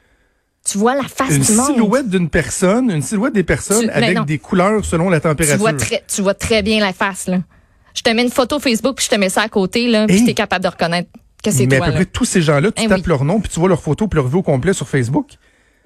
Tu 0.68 0.78
vois 0.78 0.94
la 0.94 1.02
face 1.04 1.30
Une 1.30 1.42
du 1.42 1.52
monde. 1.52 1.66
silhouette 1.74 2.08
d'une 2.08 2.28
personne, 2.28 2.90
une 2.90 3.02
silhouette 3.02 3.34
des 3.34 3.42
personnes 3.44 3.80
Tu- 3.82 3.86
mais 3.86 3.92
avec 3.92 4.16
non. 4.16 4.22
des 4.24 4.38
couleurs 4.38 4.84
selon 4.84 5.10
la 5.10 5.20
tu 5.20 5.28
température. 5.28 5.58
vois 5.58 5.72
très, 5.74 6.02
tu 6.12 6.22
vois 6.22 6.34
très 6.34 6.62
bien 6.62 6.80
la 6.80 6.92
face, 6.92 7.26
là. 7.28 7.38
Je 7.94 8.02
te 8.02 8.10
mets 8.10 8.22
une 8.22 8.30
photo 8.30 8.58
Facebook 8.58 8.96
puis 8.96 9.06
je 9.06 9.10
te 9.10 9.16
mets 9.16 9.28
ça 9.28 9.42
à 9.42 9.48
côté, 9.48 9.88
là, 9.88 10.06
puis 10.06 10.16
Hey. 10.18 10.24
t'es 10.24 10.34
capable 10.34 10.64
de 10.64 10.68
reconnaître 10.68 11.08
que 11.42 11.50
c'est 11.50 11.66
mais 11.66 11.78
toi, 11.78 11.86
à 11.86 11.88
peu 11.90 11.94
là. 11.94 12.00
près 12.02 12.04
tous 12.06 12.24
ces 12.24 12.42
gens-là, 12.42 12.70
tu 12.72 12.82
Eh 12.82 12.88
tapes 12.88 12.98
oui. 12.98 13.04
leur 13.06 13.24
nom, 13.24 13.40
puis 13.40 13.50
tu 13.52 13.58
vois 13.60 13.68
leur 13.68 13.80
photo, 13.80 14.06
puis 14.08 14.16
leur 14.16 14.26
vue 14.28 14.38
au 14.38 14.42
complet 14.42 14.72
sur 14.72 14.88
Facebook? 14.88 15.30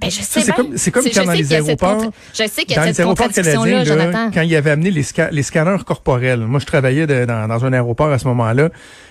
Ben, 0.01 0.11
je 0.11 0.17
sais 0.23 0.41
c'est 0.41 0.53
comme- 0.53 0.77
c'est 0.77 0.91
comme 0.91 1.05
je 1.05 1.11
quand 1.11 1.25
dans 1.27 1.33
sais 1.33 1.37
les 1.39 1.43
qu'il 1.45 1.53
y 1.53 1.55
a 1.57 1.63
cette 1.63 1.69
aéroports- 1.83 1.97
contra- 2.05 2.11
Je 2.33 2.37
sais 2.49 2.63
qu'il 2.63 2.73
y 2.73 2.75
Dans 2.77 2.83
a 2.83 2.87
les 2.87 3.01
aéroports 3.01 3.29
canadiens, 3.29 3.79
là, 3.79 3.85
Jonathan. 3.85 4.31
quand 4.33 4.41
il 4.43 4.57
avait 4.57 4.71
amené 4.71 4.91
les, 4.91 5.03
sca- 5.03 5.31
les 5.31 5.43
scanners 5.43 5.85
corporels, 5.85 6.41
moi 6.41 6.59
je 6.59 6.67
travaillais 6.67 7.07
de- 7.07 7.27
dans, 7.27 7.47
dans 7.49 7.65
un 7.65 7.73
aéroport 7.73 8.11
à 8.11 8.19
ce 8.19 8.27
moment-là, 8.29 8.71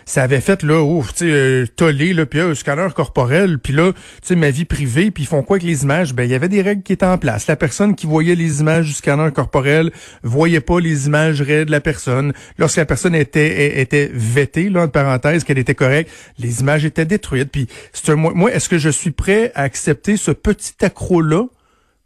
ça 0.10 0.24
avait 0.24 0.42
fait 0.42 0.64
là, 0.64 0.82
ouf, 0.82 1.14
tu 1.14 1.26
sais, 1.26 1.32
euh, 1.32 1.66
tollé 1.68 2.14
là, 2.14 2.26
puis 2.26 2.40
un 2.40 2.56
scanner 2.56 2.88
corporel, 2.96 3.60
puis 3.60 3.74
là, 3.74 3.94
tu 3.94 4.00
sais, 4.24 4.36
ma 4.36 4.50
vie 4.50 4.66
privée, 4.66 5.12
puis 5.12 5.26
ils 5.26 5.28
font 5.28 5.44
quoi 5.44 5.58
avec 5.58 5.68
les 5.68 5.84
images? 5.84 6.16
Ben 6.16 6.24
il 6.24 6.32
y 6.32 6.34
avait 6.34 6.50
des 6.50 6.64
règles 6.64 6.82
qui 6.82 6.94
étaient 6.94 7.06
en 7.06 7.20
place. 7.20 7.46
La 7.46 7.56
personne 7.56 7.94
qui 7.94 8.08
voyait 8.08 8.34
les 8.34 8.60
images 8.62 8.88
du 8.88 8.94
scanner 8.94 9.32
corporel 9.32 9.92
voyait 10.24 10.62
pas 10.62 10.80
les 10.80 11.06
images 11.06 11.44
réelles 11.44 11.68
de 11.68 11.72
la 11.72 11.80
personne. 11.80 12.34
Lorsque 12.58 12.78
la 12.78 12.88
personne 12.88 13.14
était 13.14 13.80
était 13.82 14.10
vêtée 14.12 14.70
là 14.70 14.82
entre 14.82 14.94
parenthèses 14.94 15.44
qu'elle 15.44 15.60
était 15.60 15.76
correcte, 15.76 16.10
les 16.40 16.62
images 16.62 16.86
étaient 16.86 17.06
détruites. 17.06 17.52
Puis 17.52 17.68
c'est 17.94 18.16
moi, 18.16 18.34
moi, 18.34 18.52
est-ce 18.52 18.68
que 18.68 18.80
je 18.80 18.90
suis 18.90 19.12
prêt 19.12 19.52
à 19.54 19.62
accepter 19.62 20.18
ce 20.18 20.32
petit 20.32 20.74
accro 20.82 21.22
là 21.22 21.46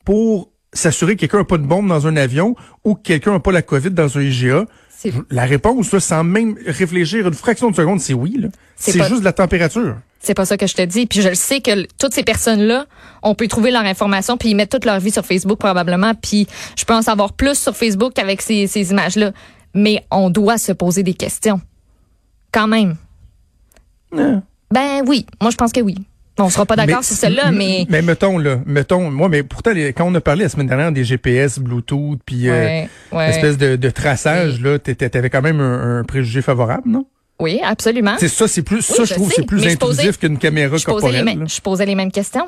pour 0.03 0.51
s'assurer 0.73 1.15
que 1.15 1.21
quelqu'un 1.21 1.37
n'a 1.37 1.45
pas 1.45 1.57
de 1.57 1.65
bombe 1.65 1.87
dans 1.87 2.05
un 2.05 2.17
avion 2.17 2.57
ou 2.83 2.95
que 2.95 3.03
quelqu'un 3.03 3.31
n'a 3.31 3.39
pas 3.39 3.53
la 3.53 3.61
COVID 3.61 3.91
dans 3.91 4.17
un 4.17 4.21
IGA? 4.21 4.65
La 5.29 5.45
réponse, 5.45 5.91
là, 5.91 5.99
sans 5.99 6.23
même 6.23 6.55
réfléchir 6.65 7.27
une 7.27 7.33
fraction 7.33 7.69
de 7.71 7.75
seconde, 7.75 7.99
c'est 7.99 8.13
oui. 8.13 8.37
là. 8.39 8.47
C'est 8.75 8.97
pas- 8.97 9.09
juste 9.09 9.23
la 9.23 9.33
température. 9.33 9.97
C'est 10.21 10.33
pas 10.33 10.45
ça 10.45 10.55
que 10.55 10.67
je 10.67 10.73
te 10.73 10.81
dis. 10.83 11.05
Puis 11.05 11.21
je 11.21 11.27
le 11.29 11.35
sais 11.35 11.59
que 11.59 11.85
toutes 11.99 12.13
ces 12.13 12.23
personnes-là, 12.23 12.85
on 13.23 13.35
peut 13.35 13.47
trouver 13.49 13.71
leur 13.71 13.83
information 13.83 14.37
puis 14.37 14.49
ils 14.49 14.55
mettent 14.55 14.71
toute 14.71 14.85
leur 14.85 14.99
vie 15.01 15.11
sur 15.11 15.25
Facebook 15.25 15.59
probablement. 15.59 16.13
Puis 16.15 16.47
je 16.77 16.85
peux 16.85 16.93
en 16.93 17.01
savoir 17.01 17.33
plus 17.33 17.57
sur 17.59 17.75
Facebook 17.75 18.13
qu'avec 18.13 18.41
ces, 18.41 18.67
ces 18.67 18.91
images-là. 18.91 19.33
Mais 19.73 20.05
on 20.11 20.29
doit 20.29 20.57
se 20.57 20.71
poser 20.71 21.03
des 21.03 21.13
questions. 21.13 21.59
Quand 22.53 22.67
même. 22.67 22.95
Ben 24.13 25.03
oui, 25.05 25.25
moi 25.41 25.51
je 25.51 25.57
pense 25.57 25.71
que 25.71 25.81
oui. 25.81 25.95
On 26.39 26.49
sera 26.49 26.65
pas 26.65 26.75
d'accord 26.75 26.97
Mais- 26.97 27.03
sur 27.03 27.15
celle-là, 27.15 27.51
mais... 27.51 27.85
Mais 27.89 28.01
mettons, 28.01 28.39
là, 28.39 28.57
mettons, 28.65 29.11
moi, 29.11 29.29
mais 29.29 29.43
pourtant, 29.43 29.71
les- 29.71 29.93
quand 29.93 30.05
on 30.05 30.15
a 30.15 30.21
parlé 30.21 30.43
la 30.43 30.49
semaine 30.49 30.65
dernière 30.67 30.91
des 30.91 31.03
GPS, 31.03 31.59
Bluetooth, 31.59 32.19
puis 32.25 32.49
euh, 32.49 32.85
Ouais, 33.11 33.29
espèce 33.29 33.57
de, 33.57 33.75
de 33.75 33.89
traçage, 33.91 34.59
là, 34.59 34.79
t'étais- 34.79 35.09
t'avais 35.09 35.29
quand 35.29 35.43
même 35.43 35.59
un, 35.59 35.99
un 35.99 36.03
préjugé 36.03 36.41
favorable, 36.41 36.89
non? 36.89 37.05
Oui, 37.39 37.59
absolument. 37.63 38.15
C'est 38.19 38.29
ça, 38.29 38.47
c'est 38.47 38.63
plus, 38.63 38.81
ça, 38.81 38.93
Oui, 38.97 38.99
je 39.03 39.09
je 39.09 39.13
trouve, 39.13 39.31
c'est 39.35 39.45
plus 39.45 39.61
mais 39.61 39.73
intrusif 39.73 40.05
posais- 40.05 40.17
qu'une 40.17 40.37
caméra 40.39 40.77
je 40.77 40.85
posais, 40.85 40.95
les 40.95 41.01
corporelle. 41.01 41.25
mêmes, 41.25 41.39
là. 41.41 41.45
je 41.47 41.61
posais 41.61 41.85
les 41.85 41.95
mêmes 41.95 42.11
questions. 42.11 42.47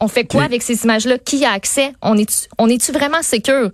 On 0.00 0.08
fait 0.08 0.24
quoi 0.24 0.42
avec 0.42 0.62
ces 0.62 0.82
images-là? 0.84 1.16
Qui 1.18 1.44
a 1.44 1.52
accès? 1.52 1.92
On 2.02 2.16
est-tu 2.18 2.34
on 2.58 2.68
est-tu 2.68 2.92
vraiment 2.92 3.22
sécure? 3.22 3.70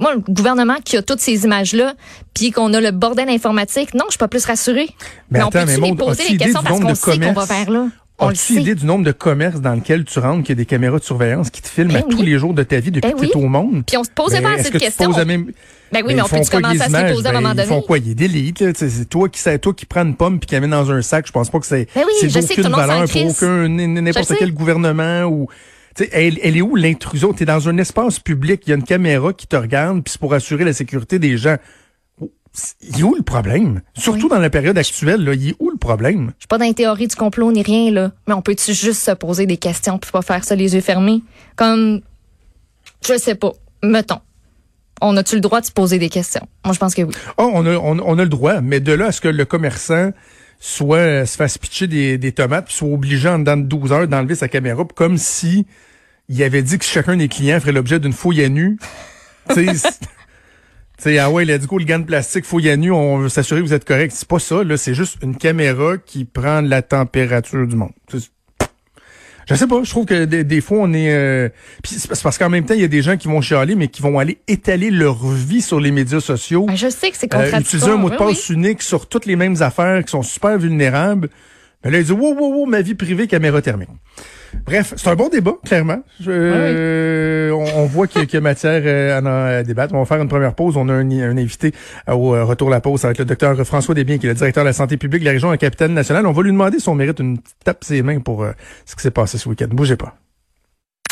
Moi, 0.00 0.14
le 0.14 0.20
gouvernement 0.20 0.76
qui 0.84 0.96
a 0.96 1.02
toutes 1.02 1.20
ces 1.20 1.44
images-là, 1.44 1.94
puis 2.34 2.50
qu'on 2.50 2.72
a 2.74 2.80
le 2.80 2.90
bordel 2.90 3.28
informatique, 3.28 3.94
non, 3.94 4.04
je 4.08 4.12
suis 4.12 4.18
pas 4.18 4.28
plus 4.28 4.44
rassurée. 4.44 4.88
Mais 5.30 5.38
Mais, 5.38 5.42
on 5.44 5.48
attends, 5.48 5.60
peut-tu 5.60 5.80
mais 5.80 5.86
les 5.86 5.92
Maud, 5.92 5.98
poser 5.98 6.28
les 6.30 6.36
questions 6.36 6.60
parce 6.62 6.80
qu'on 6.80 6.94
sait 6.94 7.18
qu'on 7.18 7.32
va 7.32 7.46
faire 7.46 7.70
là? 7.70 7.86
On 8.20 8.30
As-tu 8.30 8.54
idée 8.60 8.74
du 8.74 8.84
nombre 8.84 9.04
de 9.04 9.12
commerces 9.12 9.60
dans 9.60 9.74
lequel 9.74 10.04
tu 10.04 10.18
rentres, 10.18 10.42
qu'il 10.42 10.48
y 10.50 10.52
a 10.52 10.56
des 10.56 10.66
caméras 10.66 10.98
de 10.98 11.04
surveillance 11.04 11.50
qui 11.50 11.62
te 11.62 11.68
filment 11.68 11.92
Ben 11.92 11.98
à 11.98 12.02
tous 12.02 12.20
les 12.22 12.36
jours 12.36 12.52
de 12.52 12.64
ta 12.64 12.80
vie 12.80 12.90
depuis 12.90 13.08
Ben 13.12 13.16
que 13.16 13.24
tu 13.26 13.30
es 13.30 13.36
au 13.36 13.46
monde? 13.46 13.84
Puis 13.86 13.96
on 13.96 14.02
se 14.02 14.10
posait 14.10 14.38
Mais 14.40 14.42
pas 14.42 14.52
assez 14.54 14.70
que 14.70 14.78
de 14.78 14.78
tu 15.12 15.16
la 15.18 15.24
même- 15.24 15.44
Ben 15.92 16.00
oui, 16.00 16.02
mais 16.08 16.12
ils 16.14 16.22
on 16.22 16.24
avec 16.24 16.50
commencer 16.50 16.80
à 16.82 16.86
se 16.88 17.14
poser 17.14 17.26
à 17.26 17.30
un 17.30 17.32
Ben, 17.34 17.40
moment 17.40 17.50
Ils 17.50 17.56
donné? 17.56 17.68
font 17.68 17.82
quoi? 17.82 17.98
Ils 17.98 18.14
délitent. 18.16 18.72
Tu 18.76 18.90
C'est 18.90 19.04
toi 19.08 19.28
qui 19.28 19.40
toi 19.60 19.72
qui 19.72 19.86
prends 19.86 20.02
une 20.04 20.16
pomme 20.16 20.40
puis 20.40 20.48
qui 20.48 20.56
amène 20.56 20.70
dans 20.70 20.90
un 20.90 21.00
sac. 21.00 21.28
Je 21.28 21.32
pense 21.32 21.48
pas 21.48 21.60
que 21.60 21.66
c'est, 21.66 21.86
Ben 21.94 22.02
oui, 22.04 22.28
d'aucune 22.28 22.68
valeur 22.72 23.08
pour 23.08 23.26
aucun, 23.26 23.68
n'importe 23.68 24.32
quel 24.36 24.52
gouvernement 24.52 25.22
ou, 25.24 25.46
tu 25.94 26.02
sais, 26.04 26.10
elle, 26.12 26.38
elle 26.42 26.56
est 26.56 26.62
où 26.62 26.74
l'intrusion? 26.74 27.32
T'es 27.32 27.44
dans 27.44 27.68
un 27.68 27.78
espace 27.78 28.18
public, 28.18 28.62
il 28.66 28.70
y 28.70 28.72
a 28.72 28.76
une 28.76 28.82
caméra 28.82 29.32
qui 29.32 29.46
te 29.46 29.54
regarde 29.56 30.02
puis 30.02 30.10
c'est 30.12 30.20
pour 30.20 30.34
assurer 30.34 30.64
la 30.64 30.72
sécurité 30.72 31.20
des 31.20 31.36
gens. 31.38 31.56
Il 32.82 33.00
est 33.00 33.02
où 33.02 33.14
le 33.14 33.22
problème? 33.22 33.80
Surtout 33.94 34.24
Oui. 34.24 34.30
dans 34.30 34.38
la 34.38 34.50
période 34.50 34.76
actuelle, 34.78 35.24
là, 35.24 35.34
il 35.34 35.50
est 35.50 35.56
où 35.58 35.70
le 35.70 35.76
problème? 35.76 36.32
Je 36.38 36.42
suis 36.42 36.48
pas 36.48 36.58
dans 36.58 36.64
les 36.64 36.74
théories 36.74 37.06
du 37.08 37.16
complot 37.16 37.52
ni 37.52 37.62
rien, 37.62 37.90
là. 37.90 38.12
Mais 38.26 38.34
on 38.34 38.42
peut-tu 38.42 38.72
juste 38.74 39.02
se 39.02 39.10
poser 39.12 39.46
des 39.46 39.56
questions 39.56 39.98
puis 39.98 40.10
pas 40.10 40.22
faire 40.22 40.44
ça 40.44 40.54
les 40.56 40.74
yeux 40.74 40.80
fermés? 40.80 41.22
Comme, 41.56 42.00
je 43.06 43.16
sais 43.18 43.34
pas. 43.34 43.52
Mettons. 43.82 44.20
On 45.00 45.16
a-tu 45.16 45.36
le 45.36 45.40
droit 45.40 45.60
de 45.60 45.66
se 45.66 45.72
poser 45.72 45.98
des 45.98 46.08
questions? 46.08 46.46
Moi, 46.64 46.74
je 46.74 46.78
pense 46.80 46.94
que 46.94 47.02
oui. 47.02 47.14
Oh, 47.36 47.50
on 47.54 47.64
a, 47.66 47.76
on, 47.76 47.98
on 48.00 48.18
a 48.18 48.22
le 48.24 48.28
droit, 48.28 48.60
mais 48.60 48.80
de 48.80 48.92
là 48.92 49.06
à 49.06 49.12
ce 49.12 49.20
que 49.20 49.28
le 49.28 49.44
commerçant 49.44 50.10
soit 50.58 50.96
euh, 50.98 51.24
se 51.26 51.36
fasse 51.36 51.56
pitcher 51.56 51.86
des, 51.86 52.18
des 52.18 52.32
tomates 52.32 52.64
puis 52.66 52.74
soit 52.74 52.88
obligé 52.88 53.28
en 53.28 53.38
dedans 53.38 53.56
de 53.56 53.62
12 53.62 53.92
heures 53.92 54.08
d'enlever 54.08 54.34
sa 54.34 54.48
caméra 54.48 54.82
comme 54.96 55.16
si 55.16 55.66
il 56.28 56.42
avait 56.42 56.62
dit 56.62 56.78
que 56.78 56.84
chacun 56.84 57.16
des 57.16 57.28
clients 57.28 57.60
ferait 57.60 57.70
l'objet 57.70 58.00
d'une 58.00 58.12
fouille 58.12 58.42
à 58.42 58.48
nu. 58.48 58.76
tu 60.98 61.04
sais, 61.04 61.18
ah 61.18 61.30
ouais, 61.30 61.44
il 61.44 61.50
a 61.50 61.58
dit 61.58 61.66
quoi, 61.66 61.78
le 61.78 61.84
gant 61.84 61.98
de 62.00 62.04
plastique 62.04 62.44
fouille 62.44 62.68
à 62.68 62.76
nu, 62.76 62.90
on 62.90 63.18
veut 63.18 63.28
s'assurer 63.28 63.60
que 63.60 63.66
vous 63.66 63.72
êtes 63.74 63.84
correct. 63.86 64.12
C'est 64.14 64.28
pas 64.28 64.38
ça, 64.40 64.64
là, 64.64 64.76
c'est 64.76 64.94
juste 64.94 65.18
une 65.22 65.36
caméra 65.36 65.96
qui 65.96 66.24
prend 66.24 66.60
la 66.60 66.82
température 66.82 67.66
du 67.66 67.76
monde. 67.76 67.92
C'est- 68.10 68.30
Je 69.48 69.54
sais 69.54 69.66
pas, 69.66 69.82
je 69.82 69.88
trouve 69.88 70.04
que 70.04 70.26
des, 70.26 70.44
des 70.44 70.60
fois 70.60 70.78
on 70.82 70.92
est 70.92 71.10
euh, 71.10 71.48
c'est 71.82 72.20
parce 72.22 72.36
qu'en 72.36 72.50
même 72.50 72.66
temps, 72.66 72.74
il 72.74 72.80
y 72.82 72.84
a 72.84 72.88
des 72.88 73.00
gens 73.00 73.16
qui 73.16 73.28
vont 73.28 73.40
chialer 73.40 73.76
mais 73.76 73.88
qui 73.88 74.02
vont 74.02 74.18
aller 74.18 74.36
étaler 74.46 74.90
leur 74.90 75.26
vie 75.26 75.62
sur 75.62 75.80
les 75.80 75.90
médias 75.90 76.20
sociaux. 76.20 76.66
Ben, 76.66 76.76
je 76.76 76.90
sais 76.90 77.10
que 77.10 77.16
c'est 77.16 77.32
Euh, 77.32 77.38
contradictoire. 77.38 77.60
utiliser 77.62 77.90
un 77.90 77.96
mot 77.96 78.10
de 78.10 78.16
Oui, 78.16 78.18
passe 78.34 78.50
unique 78.50 78.82
sur 78.82 79.08
toutes 79.08 79.24
les 79.24 79.36
mêmes 79.36 79.56
affaires 79.62 80.04
qui 80.04 80.10
sont 80.10 80.22
super 80.22 80.58
vulnérables. 80.58 81.30
Mais 81.84 81.90
là, 81.92 81.98
il 81.98 82.04
dit, 82.04 82.12
wow, 82.12 82.34
wow, 82.34 82.52
wow, 82.54 82.66
ma 82.66 82.80
vie 82.82 82.94
privée, 82.94 83.26
caméra 83.28 83.62
thermique. 83.62 83.88
Bref, 84.66 84.94
c'est 84.96 85.08
un 85.08 85.14
bon 85.14 85.28
débat, 85.28 85.52
clairement. 85.64 86.02
Je- 86.20 86.30
euh, 86.30 87.50
on, 87.52 87.82
on 87.82 87.86
voit 87.86 88.06
qu'il 88.08 88.20
y, 88.20 88.24
a- 88.24 88.26
qu'il 88.26 88.34
y 88.34 88.38
a 88.38 88.40
matière 88.40 88.82
euh, 88.84 89.20
à, 89.20 89.58
à 89.58 89.62
débattre. 89.62 89.94
On 89.94 89.98
va 90.00 90.04
faire 90.04 90.20
une 90.20 90.28
première 90.28 90.54
pause. 90.54 90.76
On 90.76 90.88
a 90.88 90.92
un, 90.92 91.08
un 91.10 91.36
invité 91.36 91.72
euh, 92.08 92.14
au 92.14 92.30
retour 92.46 92.68
de 92.68 92.72
la 92.74 92.80
pause. 92.80 93.04
Être 93.04 93.18
le 93.18 93.24
docteur 93.26 93.56
François 93.66 93.94
Desbiens, 93.94 94.18
qui 94.18 94.26
est 94.26 94.30
le 94.30 94.34
directeur 94.34 94.64
de 94.64 94.68
la 94.68 94.72
santé 94.72 94.96
publique 94.96 95.20
de 95.20 95.26
la 95.26 95.32
région, 95.32 95.50
un 95.50 95.56
capitaine 95.56 95.94
national. 95.94 96.26
On 96.26 96.32
va 96.32 96.42
lui 96.42 96.50
demander 96.50 96.80
si 96.80 96.88
on 96.88 96.94
mérite 96.96 97.20
une 97.20 97.38
petite 97.38 97.56
tape 97.64 97.84
ses 97.84 98.02
mains 98.02 98.18
pour 98.20 98.44
ce 98.84 98.96
qui 98.96 99.02
s'est 99.02 99.10
passé 99.12 99.38
ce 99.38 99.48
week-end. 99.48 99.68
Bougez 99.70 99.96
pas. 99.96 100.16